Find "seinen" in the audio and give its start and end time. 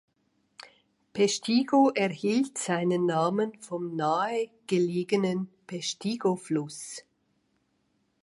2.57-3.05